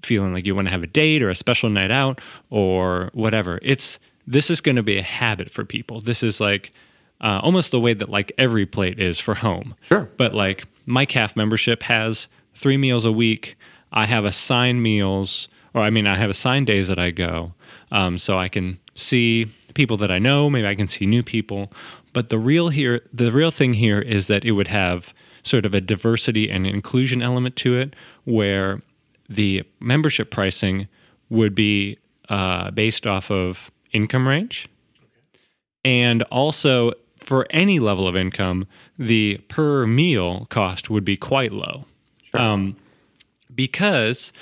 [0.03, 3.59] feeling like you want to have a date or a special night out or whatever.
[3.63, 6.01] It's this is going to be a habit for people.
[6.01, 6.73] This is like
[7.21, 9.75] uh, almost the way that like EveryPlate is for home.
[9.83, 10.09] Sure.
[10.17, 13.57] But like my Caf membership has three meals a week.
[13.91, 17.55] I have assigned meals, or I mean, I have assigned days that I go,
[17.91, 20.51] um, so I can see people that I know.
[20.51, 21.73] Maybe I can see new people.
[22.13, 25.75] But the real here, the real thing here is that it would have sort of
[25.75, 28.81] a diversity and inclusion element to it, where
[29.29, 30.89] the membership pricing
[31.29, 34.69] would be uh, based off of income range.
[35.85, 38.67] And also, for any level of income,
[38.99, 41.85] the per meal cost would be quite low.
[42.35, 42.77] Um,
[43.55, 44.33] because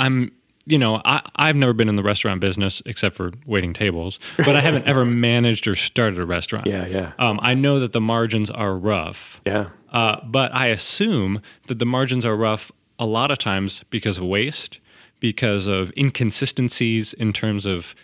[0.00, 0.32] I'm,
[0.66, 4.56] you know, I, I've never been in the restaurant business except for waiting tables, but
[4.56, 6.66] I haven't ever managed or started a restaurant.
[6.66, 7.12] Yeah, yeah.
[7.18, 9.40] Um, I know that the margins are rough.
[9.46, 9.68] Yeah.
[9.92, 14.24] Uh, but I assume that the margins are rough a lot of times because of
[14.24, 14.78] waste,
[15.18, 17.94] because of inconsistencies in terms of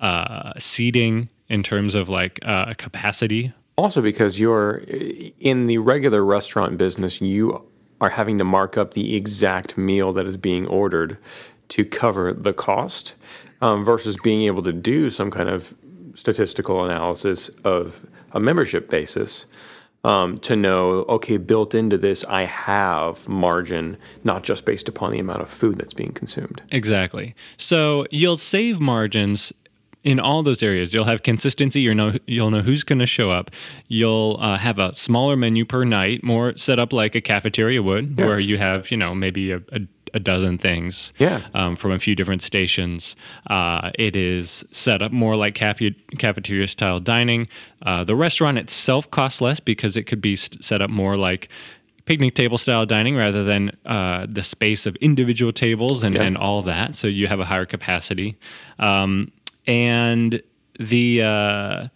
[0.00, 3.52] uh, seating, in terms of like uh, capacity.
[3.76, 4.82] Also, because you're
[5.40, 7.66] in the regular restaurant business, you
[8.04, 11.16] are having to mark up the exact meal that is being ordered
[11.68, 13.14] to cover the cost
[13.62, 15.74] um, versus being able to do some kind of
[16.12, 19.46] statistical analysis of a membership basis
[20.04, 25.18] um, to know, okay, built into this, I have margin, not just based upon the
[25.18, 26.60] amount of food that's being consumed.
[26.70, 27.34] Exactly.
[27.56, 29.50] So you'll save margins
[30.04, 30.92] in all those areas.
[30.94, 31.80] You'll have consistency.
[31.80, 33.50] You know, you'll know who's going to show up.
[33.88, 38.16] You'll uh, have a smaller menu per night, more set up like a cafeteria would,
[38.18, 39.80] where you have you know maybe a, a,
[40.12, 41.42] a dozen things Yeah.
[41.54, 43.16] um, from a few different stations.
[43.50, 47.48] Uh, it is set up more like cafe- cafeteria style dining.
[47.82, 51.48] Uh, the restaurant itself costs less because it could be set up more like
[52.04, 56.22] picnic table style dining rather than uh, the space of individual tables and, Yeah.
[56.24, 56.94] and all that.
[56.94, 58.36] So you have a higher capacity.
[58.78, 59.32] Um,
[59.66, 60.42] and
[60.78, 61.22] the.
[61.22, 61.88] Uh,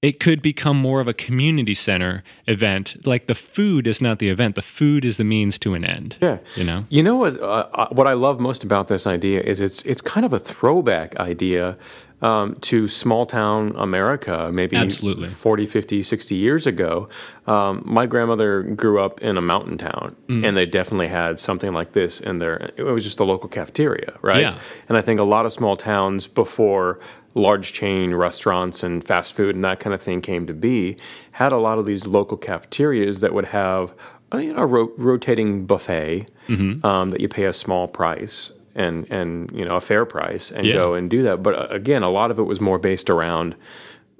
[0.00, 3.04] it could become more of a community center event.
[3.04, 6.18] Like the food is not the event; the food is the means to an end.
[6.20, 6.86] Yeah, you know.
[6.88, 7.40] You know what?
[7.40, 10.38] Uh, uh, what I love most about this idea is it's it's kind of a
[10.38, 11.76] throwback idea
[12.20, 15.28] um, to small town America, maybe Absolutely.
[15.28, 17.08] 40, 50, 60 years ago.
[17.46, 20.44] Um, my grandmother grew up in a mountain town, Mm.
[20.44, 22.70] and they definitely had something like this in their.
[22.76, 24.40] It was just the local cafeteria, right?
[24.42, 24.58] Yeah.
[24.88, 26.98] And I think a lot of small towns before
[27.34, 30.96] large chain restaurants and fast food and that kind of thing came to be
[31.32, 33.92] had a lot of these local cafeterias that would have
[34.34, 36.26] uh, you know, a ro- rotating buffet
[36.82, 40.66] um, that you pay a small price and and you know a fair price and
[40.66, 40.74] Yeah.
[40.74, 41.42] go and do that.
[41.42, 43.56] But uh, again, a lot of it was more based around,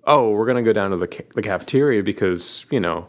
[0.04, 3.06] oh, we're going to go down to the ca- the cafeteria because you know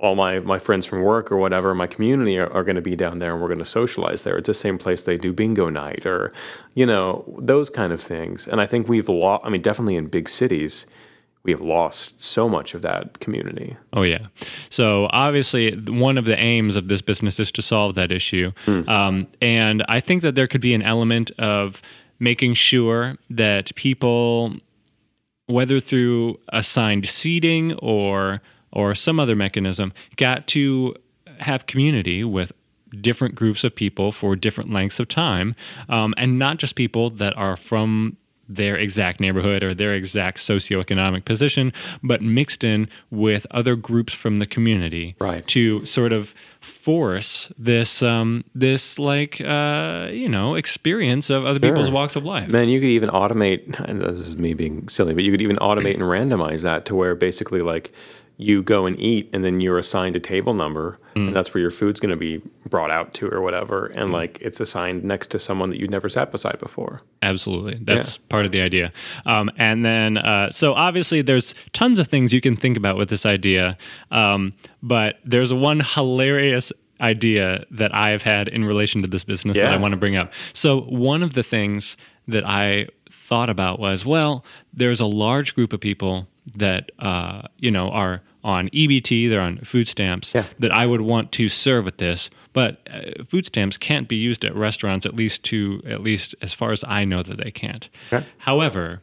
[0.00, 2.94] all my, my friends from work or whatever, my community are, are going to be
[2.94, 4.36] down there and we're going to socialize there.
[4.38, 6.32] It's the same place they do bingo night or,
[6.76, 8.46] you know, those kind of things.
[8.46, 10.86] And I think we've lost, I mean, definitely in big cities,
[11.48, 13.74] we have lost so much of that community.
[13.94, 14.26] Oh yeah.
[14.68, 19.26] So obviously, one of the aims of this business is to solve that issue, um,
[19.40, 21.80] and I think that there could be an element of
[22.18, 24.56] making sure that people,
[25.46, 30.94] whether through assigned seating or or some other mechanism, got to
[31.38, 32.52] have community with
[33.00, 35.54] different groups of people for different lengths of time,
[35.88, 41.24] um, and not just people that are from their exact neighborhood or their exact socioeconomic
[41.24, 45.46] position, but mixed in with other groups from the community Right.
[45.48, 51.90] to sort of force this um, this like uh, you know experience of other people's
[51.90, 52.48] walks of life.
[52.48, 55.56] Man, you could even automate, and this is me being silly, but you could even
[55.56, 57.92] automate and randomize that to where basically like
[58.40, 61.28] you go and eat and then you're assigned a table number Mm.
[61.28, 63.86] and that's where your food's going to be brought out to or whatever.
[63.86, 67.02] And like it's assigned next to someone that you'd never sat beside before.
[67.22, 67.78] Absolutely.
[67.82, 68.92] That's part of the idea.
[69.26, 73.08] Um, and then, uh, so obviously, there's tons of things you can think about with
[73.08, 73.76] this idea.
[74.12, 79.72] Um, but there's one hilarious idea that I've had in relation to this business that
[79.72, 80.32] I want to bring up.
[80.52, 81.96] So, one of the things
[82.28, 87.70] that I thought about was well, there's a large group of people that, uh, you
[87.70, 90.44] know, are on EBT, they're on food stamps, Yeah.
[90.58, 92.30] that I would want to serve at this.
[92.52, 96.52] But uh, food stamps can't be used at restaurants, at least to at least as
[96.54, 97.88] far as I know that they can't.
[98.12, 98.26] Okay.
[98.38, 99.02] However,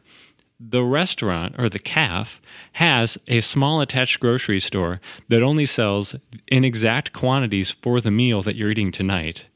[0.58, 2.40] the restaurant or the Caf
[2.72, 6.16] has a small attached grocery store that only sells
[6.48, 9.46] in exact quantities for the meal that you're eating tonight,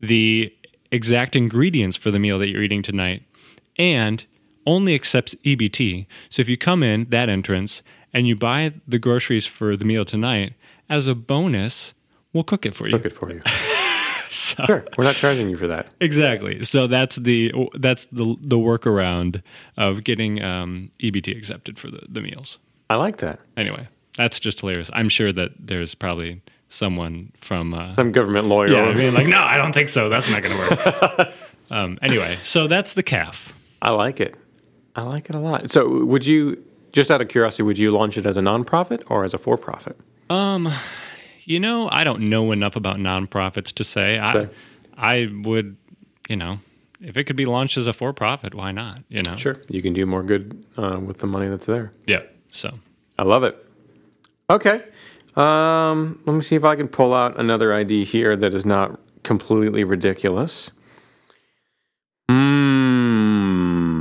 [0.00, 0.52] the
[0.90, 3.22] exact ingredients for the meal that you're eating tonight,
[3.76, 4.24] and
[4.66, 6.06] only accepts EBT.
[6.30, 10.04] So if you come in that entrance and you buy the groceries for the meal
[10.04, 10.54] tonight,
[10.88, 11.94] as a bonus,
[12.32, 12.92] we'll cook it for you.
[12.96, 13.40] Cook it for you.
[14.30, 14.84] So- sure.
[14.98, 15.88] We're not charging you for that.
[16.02, 16.62] Exactly.
[16.62, 19.42] So that's the that's the the workaround
[19.78, 22.58] of getting um, EBT accepted for the, the meals.
[22.90, 23.40] I like that.
[23.56, 24.90] Anyway, that's just hilarious.
[24.92, 28.68] I'm sure that there's probably someone from uh, Some government lawyer.
[28.70, 30.10] yeah being like, no, I don't think so.
[30.10, 31.28] That's not going to work.
[31.70, 33.54] um, anyway, so that's the Caf.
[33.80, 34.34] I like it.
[34.94, 35.70] I like it a lot.
[35.70, 36.62] So would you,
[36.92, 39.56] just out of curiosity, would you launch it as a nonprofit or as a for
[39.56, 39.98] profit?
[41.44, 44.18] You know, I don't know enough about nonprofits to say.
[44.18, 44.48] I
[44.98, 45.76] I would,
[46.28, 46.58] you know,
[47.00, 49.02] if it could be launched as a for profit, why not?
[49.08, 49.34] You know.
[49.36, 49.56] Sure.
[49.68, 51.92] You can do more good uh, with the money that's there.
[52.06, 52.22] Yeah.
[52.50, 52.78] So
[53.18, 53.64] I love it.
[54.50, 54.82] Okay.
[55.36, 58.98] Um, let me see if I can pull out another ID here that is not
[59.22, 60.70] completely ridiculous.
[62.28, 63.97] Hmm.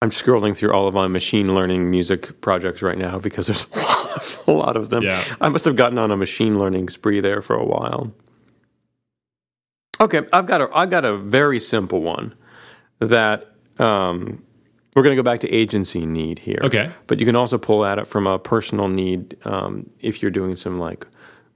[0.00, 3.78] I'm scrolling through all of my machine learning music projects right now because there's a
[3.78, 5.02] lot of, a lot of them.
[5.02, 5.22] Yeah.
[5.40, 8.12] I must have gotten on a machine learning spree there for a while.
[10.00, 12.34] Okay, I've got a I've got a very simple one
[13.00, 14.44] that um,
[14.94, 16.60] we're going to go back to agency need here.
[16.62, 16.90] Okay.
[17.08, 20.54] but you can also pull at it from a personal need um, if you're doing
[20.54, 21.06] some like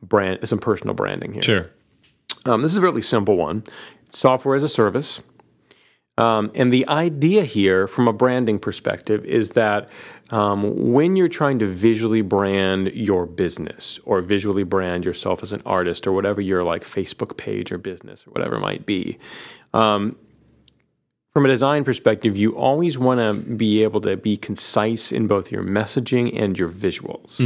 [0.02, 1.42] brand some personal branding here.
[1.42, 1.70] sure.
[2.44, 3.62] Um, this is a really simple one.
[4.10, 5.20] Software as a service.
[6.18, 9.88] Um, and the idea here, from a branding perspective, is that
[10.30, 15.62] um, when you're trying to visually brand your business or visually brand yourself as an
[15.64, 19.18] artist or whatever your like Facebook page or business or whatever it might be,
[19.72, 20.16] um,
[21.32, 25.50] from a design perspective, you always want to be able to be concise in both
[25.50, 27.40] your messaging and your visuals.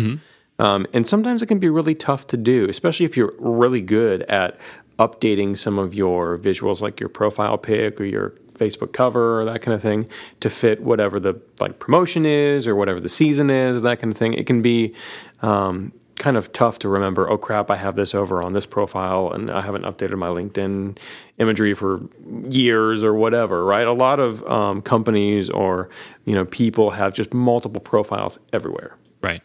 [0.58, 4.22] Um, and sometimes it can be really tough to do, especially if you're really good
[4.22, 4.58] at
[4.98, 9.62] updating some of your visuals, like your profile pic or your Facebook cover or that
[9.62, 10.08] kind of thing,
[10.40, 14.12] to fit whatever the like promotion is or whatever the season is, or that kind
[14.12, 14.34] of thing.
[14.34, 14.94] It can be
[15.42, 17.28] um, kind of tough to remember.
[17.28, 17.70] Oh crap!
[17.70, 20.98] I have this over on this profile, and I haven't updated my LinkedIn
[21.38, 22.00] imagery for
[22.48, 23.64] years or whatever.
[23.64, 23.86] Right?
[23.86, 25.88] A lot of um, companies or
[26.24, 28.96] you know people have just multiple profiles everywhere.
[29.22, 29.42] Right.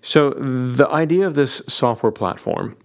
[0.00, 2.76] So the idea of this software platform,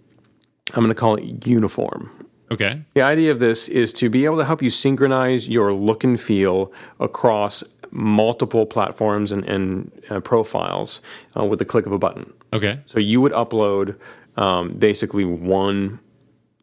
[0.73, 2.09] I'm going to call it Uniform.
[2.53, 2.81] Okay.
[2.93, 6.19] The idea of this is to be able to help you synchronize your look and
[6.19, 10.99] feel across multiple platforms and, and uh, profiles
[11.37, 12.31] uh, with the click of a button.
[12.51, 12.79] Okay.
[12.85, 13.95] So you would upload
[14.35, 15.99] um, basically one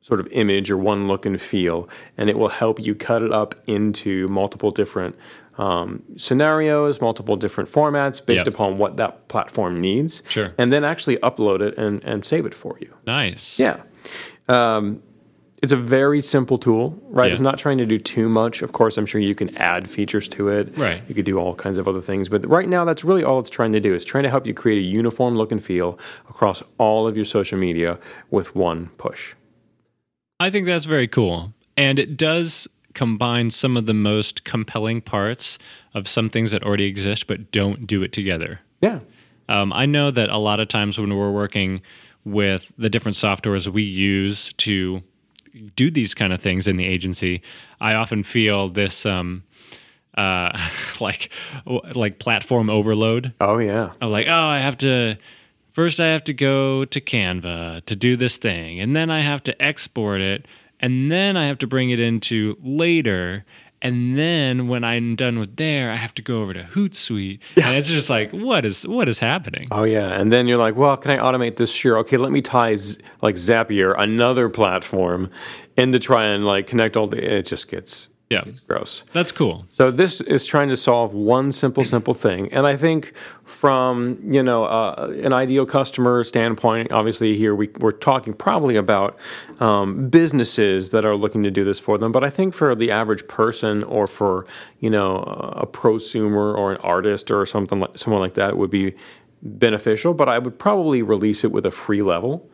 [0.00, 3.32] sort of image or one look and feel, and it will help you cut it
[3.32, 5.14] up into multiple different
[5.58, 8.54] um, scenarios, multiple different formats based Yep.
[8.54, 10.22] upon what that platform needs.
[10.28, 10.54] Sure.
[10.58, 12.92] And then actually upload it and, and save it for you.
[13.06, 13.58] Nice.
[13.58, 13.82] Yeah.
[14.48, 15.02] Um,
[15.62, 17.26] it's a very simple tool, right?
[17.26, 17.32] Yeah.
[17.32, 18.62] It's not trying to do too much.
[18.62, 20.76] Of course, I'm sure you can add features to it.
[20.78, 21.02] Right.
[21.06, 22.28] You could do all kinds of other things.
[22.28, 23.92] But right now, that's really all it's trying to do.
[23.92, 27.26] It's trying to help you create a uniform look and feel across all of your
[27.26, 27.98] social media
[28.30, 29.34] with one push.
[30.38, 31.52] I think that's very cool.
[31.76, 35.58] And it does combine some of the most compelling parts
[35.94, 38.60] of some things that already exist but don't do it together.
[38.80, 39.00] Yeah.
[39.48, 41.82] Um, I know that a lot of times when we're working
[42.24, 45.02] with the different softwares we use to
[45.76, 47.42] do these kind of things in the agency,
[47.80, 49.42] I often feel this um,
[50.16, 50.56] uh,
[51.00, 51.30] like
[51.94, 53.32] like platform overload.
[53.40, 53.92] Oh, yeah.
[54.00, 55.16] I'm like, oh, I have to
[55.72, 59.42] first I have to go to Canva to do this thing, and then I have
[59.44, 60.46] to export it,
[60.80, 63.44] and then I have to bring it into Later,
[63.82, 67.76] and then when I'm done with there, I have to go over to Hootsuite, and
[67.76, 69.68] it's just like, what is what is happening?
[69.70, 71.72] Oh yeah, and then you're like, well, can I automate this?
[71.72, 71.96] Sure.
[71.98, 75.30] Okay, let me tie Z- like Zapier, another platform,
[75.76, 77.36] in to try and like connect all the.
[77.38, 79.02] It just gets Yeah, it's gross.
[79.12, 79.64] that's cool.
[79.68, 83.12] So this is trying to solve one simple, simple thing, and I think
[83.44, 89.18] from you know uh, an ideal customer standpoint, obviously here we, we're talking probably about
[89.58, 92.12] um, businesses that are looking to do this for them.
[92.12, 94.46] But I think for the average person, or for
[94.78, 95.16] you know
[95.56, 98.94] a prosumer or an artist or something like someone like that, it would be
[99.42, 100.14] beneficial.
[100.14, 102.48] But I would probably release it with a free level,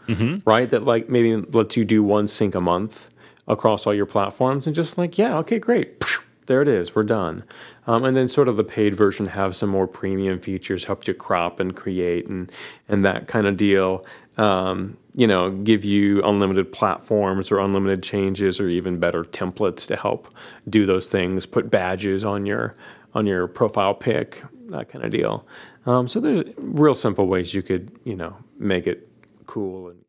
[0.47, 0.71] right?
[0.71, 3.11] That like maybe lets you do one sync a month
[3.49, 6.03] across all your platforms, and just like yeah, okay, great.
[6.47, 7.43] There it is we're done.
[7.89, 11.15] Um, and then sort of the paid version have some more premium features help you
[11.15, 12.51] crop and create and
[12.89, 14.07] and that kind of deal.
[14.39, 19.97] Um, you know give you unlimited platforms or unlimited changes or even better templates to
[19.97, 20.33] help
[20.69, 22.77] do those things put badges on your
[23.15, 25.47] on your profile pic that kind of deal.
[25.87, 29.09] Um, so there's real simple ways you could you know make it
[29.47, 30.06] cool and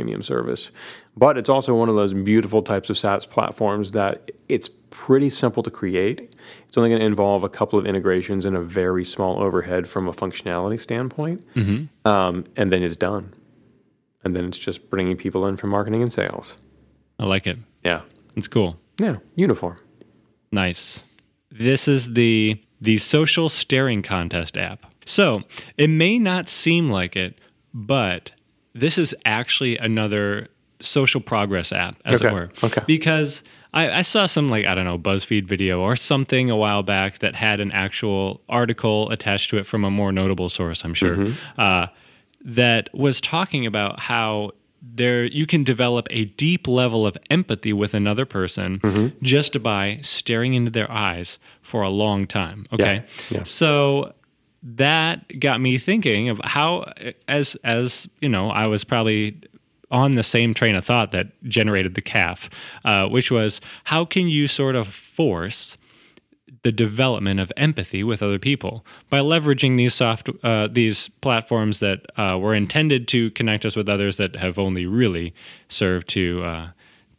[0.00, 0.70] premium service.
[1.16, 5.62] But it's also one of those beautiful types of SaaS platforms that it's pretty simple
[5.62, 6.34] to create.
[6.66, 10.08] It's only going to involve a couple of integrations and a very small overhead from
[10.08, 11.44] a functionality standpoint.
[12.06, 13.34] Um, and then it's done.
[14.24, 16.56] And then it's just bringing people in for marketing and sales.
[17.18, 17.58] I like it.
[17.84, 18.02] Yeah.
[18.36, 18.78] It's cool.
[18.98, 19.16] Yeah.
[19.36, 19.78] Uniform.
[20.52, 21.04] Nice.
[21.50, 24.86] This is the the social staring contest app.
[25.04, 25.42] So
[25.76, 27.38] it may not seem like it,
[27.74, 28.32] but
[28.74, 30.48] this is actually another
[30.80, 32.50] social progress app, as Okay, it were.
[32.64, 32.82] okay.
[32.86, 33.42] Because
[33.74, 37.18] I, I saw some like I don't know BuzzFeed video or something a while back
[37.18, 41.16] that had an actual article attached to it from a more notable source, I'm sure,
[41.16, 41.60] Mm-hmm.
[41.60, 41.86] uh,
[42.42, 44.52] that was talking about how
[44.82, 49.22] there you can develop a deep level of empathy with another person Mm-hmm.
[49.22, 52.64] just by staring into their eyes for a long time.
[52.72, 53.42] Okay, yeah.
[53.44, 54.14] so
[54.62, 56.92] that got me thinking of how
[57.28, 59.36] as as you know i was probably
[59.90, 62.50] on the same train of thought that generated the Caf
[62.84, 65.76] uh, which was how can you sort of force
[66.62, 72.00] the development of empathy with other people by leveraging these soft uh, these platforms that
[72.18, 75.34] uh, were intended to connect us with others that have only really
[75.68, 76.68] served to uh,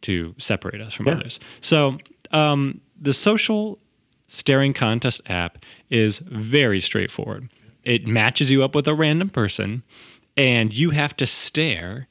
[0.02, 1.40] to separate us from others.
[1.60, 1.98] So
[2.30, 3.78] um, the social
[4.32, 5.58] staring contest app
[5.90, 7.50] is very straightforward.
[7.84, 9.82] It matches you up with a random person,
[10.36, 12.08] and you have to stare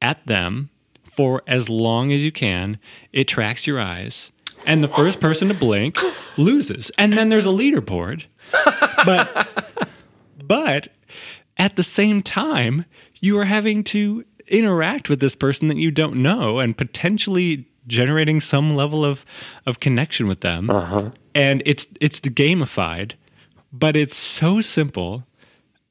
[0.00, 0.70] at them
[1.02, 2.78] for as long as you can.
[3.12, 4.30] It tracks your eyes,
[4.66, 5.98] and the first person to blink
[6.38, 6.90] loses.
[6.96, 8.24] And then there's a leaderboard.
[9.04, 9.88] But
[10.44, 10.88] but
[11.56, 12.84] at the same time,
[13.20, 18.40] you are having to interact with this person that you don't know and potentially generating
[18.40, 19.24] some level of
[19.66, 20.70] of connection with them.
[21.34, 23.12] And it's it's gamified,
[23.72, 25.24] but it's so simple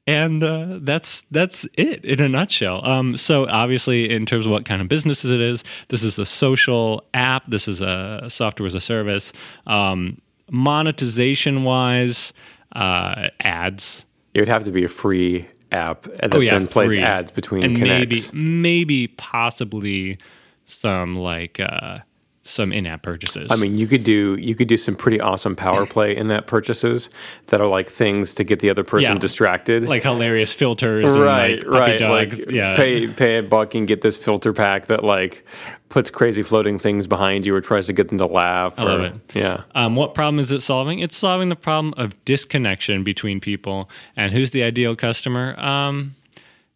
[0.06, 2.84] and uh, that's that's it in a nutshell.
[2.84, 6.26] Um, so obviously, in terms of what kind of businesses it is, this is a
[6.26, 7.44] social app.
[7.48, 9.32] This is a software as a service.
[9.66, 12.32] Um, monetization wise,
[12.74, 14.04] uh, ads.
[14.34, 17.02] It would have to be a free app that Oh yeah, then plays free.
[17.02, 20.18] ads between and maybe maybe possibly
[20.64, 21.98] some like uh,
[22.44, 23.48] some in-app purchases.
[23.52, 26.46] I mean, you could do you could do some pretty awesome power play in that
[26.48, 27.08] purchases
[27.46, 29.18] that are like things to get the other person Yeah.
[29.18, 29.84] distracted.
[29.84, 31.98] like hilarious filters, right, and like right.
[32.00, 35.46] dog, like yeah, pay pay a buck and get this filter pack that like
[35.88, 38.78] puts crazy floating things behind you or tries to get them to laugh.
[38.78, 39.14] I love it.
[39.34, 39.62] Yeah.
[39.74, 41.00] Um, what problem is it solving?
[41.00, 43.90] It's solving the problem of disconnection between people.
[44.16, 45.54] And who's the ideal customer?
[45.60, 46.14] Um,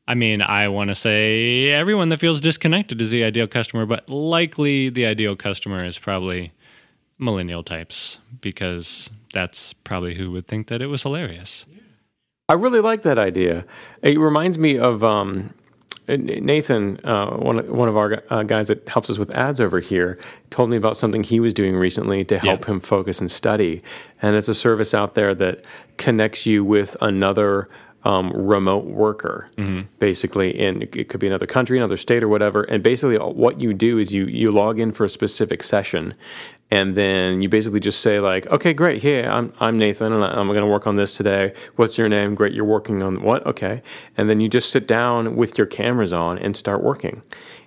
[0.09, 4.09] I mean, I want to say everyone that feels disconnected is the ideal customer, but
[4.09, 6.53] likely the ideal customer is probably
[7.19, 11.66] millennial types because that's probably who would think that it was hilarious.
[12.49, 13.64] I really like that idea.
[14.03, 15.53] It reminds me of um,
[16.07, 19.81] Nathan, uh, one of, one of our uh, guys that helps us with ads over
[19.81, 20.19] here,
[20.51, 23.83] told me about something he was doing recently to help him focus and study.
[24.23, 25.66] And it's a service out there that
[25.97, 27.69] connects you with another
[28.07, 29.49] um, remote worker,
[29.99, 30.57] basically.
[30.57, 32.62] In it could be another country, another state, or whatever.
[32.62, 36.14] And basically, what you do is you you log in for a specific session.
[36.69, 39.03] And then you basically just say like, okay, great.
[39.03, 41.53] Hey, I'm I'm Nathan, and I'm going to work on this today.
[41.77, 42.35] What's your name?
[42.37, 43.45] Great, you're working on what?
[43.45, 43.83] Okay.
[44.16, 47.23] And then you just sit down with your cameras on and start working.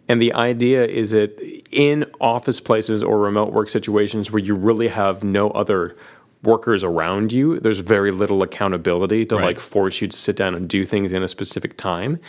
[0.09, 1.31] And the idea is that
[1.71, 5.95] in office places or remote work situations where you really have no other
[6.43, 9.45] workers around you, there's very little accountability to Right.
[9.45, 12.19] like force you to sit down and do things in a specific time.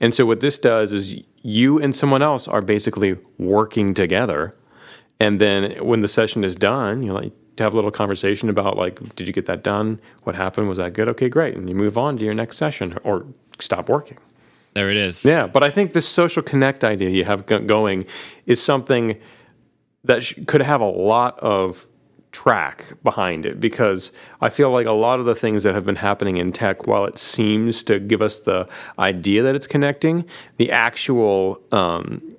[0.00, 4.54] And so what this does is you and someone else are basically working together
[5.20, 8.78] and then when the session is done, you like to have a little conversation about
[8.78, 10.00] like, did you get that done?
[10.22, 10.66] What happened?
[10.66, 11.08] Was that good?
[11.10, 13.26] Okay, great, and you move on to your next session or
[13.58, 14.16] stop working.
[14.72, 15.22] There it is.
[15.22, 18.06] Yeah, but I think this social connect idea you have going
[18.46, 19.18] is something
[20.04, 21.86] that sh- could have a lot of
[22.32, 25.96] track behind it because I feel like a lot of the things that have been
[25.96, 28.68] happening in tech, while it seems to give us the
[28.98, 30.24] idea that it's connecting,
[30.56, 32.36] the actual um,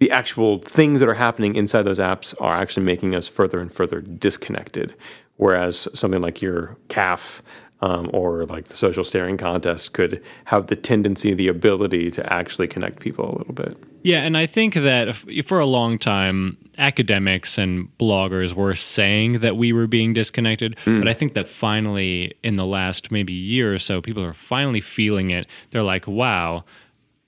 [0.00, 3.70] the actual things that are happening inside those apps are actually making us further and
[3.70, 4.96] further disconnected.
[5.36, 7.40] Whereas something like your Caf
[7.82, 12.68] um, or like the social staring contest could have the tendency, the ability to actually
[12.68, 13.76] connect people a little bit.
[14.04, 15.14] Yeah, and I think that
[15.44, 20.76] for a long time, academics and bloggers were saying that we were being disconnected.
[20.84, 21.00] Mm.
[21.00, 24.80] But I think that finally, in the last maybe year or so, people are finally
[24.80, 25.46] feeling it.
[25.70, 26.64] They're like, wow,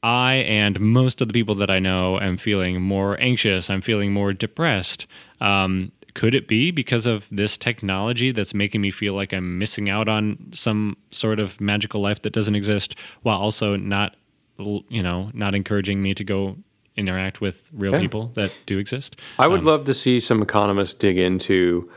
[0.02, 3.70] I and most of the people that I know am feeling more anxious.
[3.70, 5.06] I'm feeling more depressed.
[5.40, 9.90] Um, could it be because of this technology that's making me feel like I'm missing
[9.90, 14.16] out on some sort of magical life that doesn't exist, while also not,
[14.56, 16.56] you know, not encouraging me to go
[16.96, 17.98] interact with real yeah.
[17.98, 19.20] people that do exist?
[19.38, 21.90] I would um, love to see some economists dig into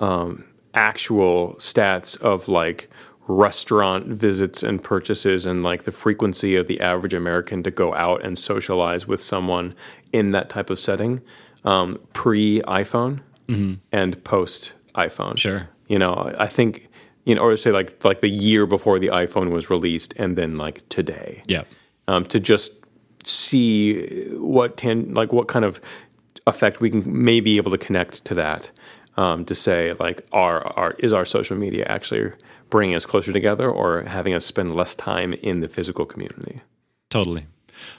[0.00, 0.44] um,
[0.74, 2.88] actual stats of like
[3.26, 8.22] restaurant visits and purchases and like the frequency of the average American to go out
[8.22, 9.74] and socialize with someone
[10.12, 11.20] in that type of setting
[11.64, 13.74] um, pre iPhone mm-hmm.
[13.92, 15.38] and post iPhone.
[15.38, 15.68] Sure.
[15.88, 16.88] You know, I think,
[17.24, 20.58] you know, or say like like the year before the iPhone was released and then
[20.58, 21.42] like today.
[21.46, 21.64] Yeah.
[22.08, 22.72] Um, to just
[23.24, 25.80] see what tan- like what kind of
[26.46, 28.70] effect we can may be able to connect to that
[29.16, 32.32] um, to say like are, our is our social media actually
[32.70, 36.60] bringing us closer together or having us spend less time in the physical community.
[37.10, 37.46] Totally.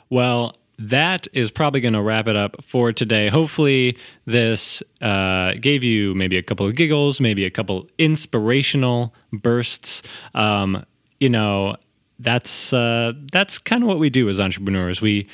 [0.10, 3.30] Well, that is probably going to wrap it up for today.
[3.30, 10.02] Hopefully, this uh, gave you maybe a couple of giggles, maybe a couple inspirational bursts.
[10.34, 10.86] Um,
[11.20, 11.76] you know,
[12.20, 15.02] that's uh, that's kind of what we do as entrepreneurs.
[15.02, 15.28] We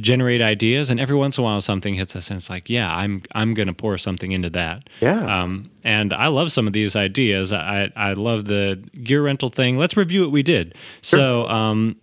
[0.00, 2.94] generate ideas, and every once in a while something hits us, and it's like, yeah,
[2.94, 4.88] I'm I'm gonna pour something into that.
[5.00, 5.42] Yeah.
[5.42, 7.52] Um, and I love some of these ideas.
[7.52, 9.76] I I love the gear rental thing.
[9.76, 10.74] Let's review what we did.
[11.02, 11.18] Sure.
[11.18, 11.96] So, um,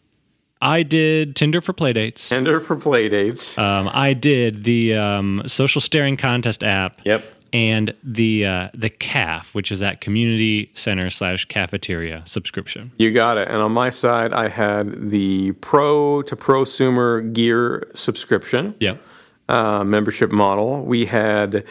[0.66, 2.30] I did Tinder for playdates.
[2.30, 3.58] Tinder for playdates.
[3.60, 7.02] Um, I did the um, social staring contest app.
[7.06, 12.92] Yep and the uh, the Caf, which is that community center slash cafeteria subscription.
[12.98, 13.48] You got it.
[13.48, 18.76] And on my side, I had the pro to prosumer gear subscription.
[18.82, 19.02] Yep.
[19.48, 20.82] Uh, membership model.
[20.84, 21.64] We had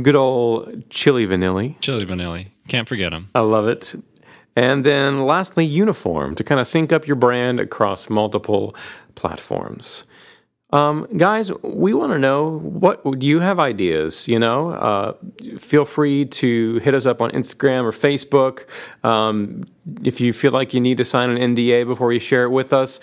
[0.00, 1.78] good old Chili Vanilli.
[1.80, 2.48] Chili Vanilli.
[2.68, 3.28] Can't forget them.
[3.34, 3.94] I love it.
[4.56, 8.74] And then lastly, uniform to kind of sync up your brand across multiple
[9.14, 10.04] platforms.
[10.72, 14.26] Um, guys, we want to know what do you have ideas?
[14.26, 15.12] You know, uh,
[15.58, 18.68] feel free to hit us up on Instagram or Facebook.
[19.04, 19.62] Um,
[20.02, 22.72] if you feel like you need to sign an NDA before you share it with
[22.72, 22.98] us,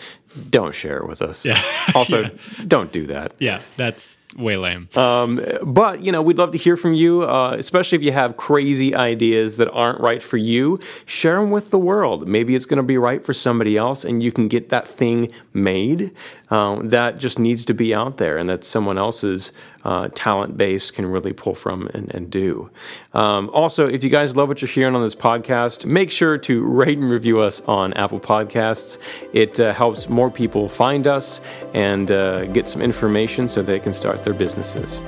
[0.50, 1.46] don't share it with us.
[1.46, 1.62] Yeah.
[1.96, 2.30] also, yeah.
[2.68, 3.34] don't do that.
[3.40, 4.90] Yeah, that's way lame.
[4.96, 8.38] Um, but you know, we'd love to hear from you, uh, especially if you have
[8.38, 10.80] crazy ideas that aren't right for you.
[11.06, 12.28] Share them with the world.
[12.28, 15.32] Maybe it's going to be right for somebody else, and you can get that thing
[15.54, 16.12] made.
[16.50, 19.52] Um, that just needs to be out there, and that someone else's
[19.84, 22.70] uh, talent base can really pull from and, and do.
[23.14, 26.66] Um, also, if you guys love what you're hearing on this podcast, make sure to
[26.66, 28.98] rate and review us on Apple Podcasts.
[29.34, 31.42] It uh, helps more people find us
[31.74, 35.00] and uh, get some information so they can start their businesses.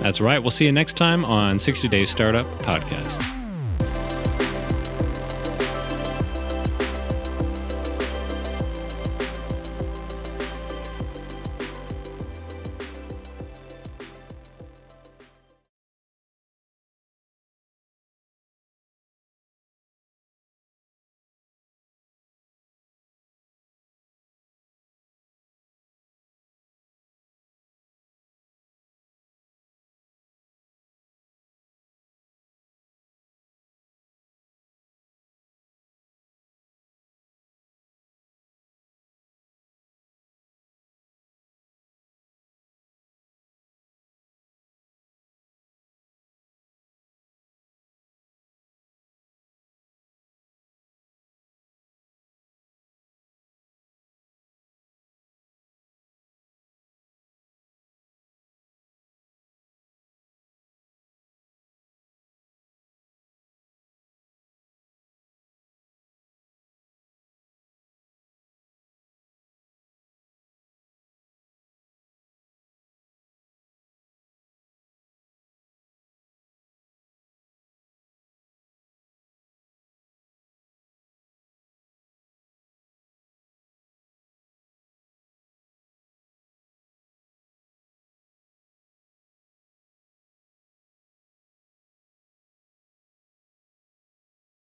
[0.00, 0.38] That's right.
[0.38, 3.35] We'll see you next time on 60 Days Startup Podcast.